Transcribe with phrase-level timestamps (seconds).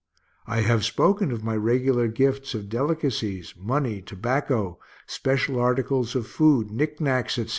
[0.47, 6.71] I have spoken of my regular gifts of delicacies, money, tobacco, special articles of food,
[6.71, 7.49] knick knacks, etc.